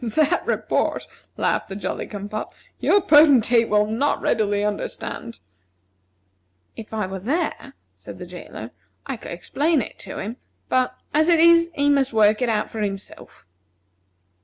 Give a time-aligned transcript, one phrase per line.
[0.03, 1.05] "That report,"
[1.37, 5.37] laughed the Jolly cum pop, "your Potentate will not readily understand."
[6.75, 8.71] "If I were there," said the jailer,
[9.05, 10.37] "I could explain it to him;
[10.69, 13.45] but, as it is, he must work it out for himself."